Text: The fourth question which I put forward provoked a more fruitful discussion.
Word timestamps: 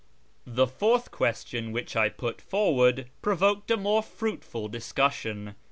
The 0.47 0.65
fourth 0.65 1.11
question 1.11 1.71
which 1.71 1.95
I 1.95 2.09
put 2.09 2.41
forward 2.41 3.11
provoked 3.21 3.69
a 3.69 3.77
more 3.77 4.01
fruitful 4.01 4.67
discussion. 4.67 5.53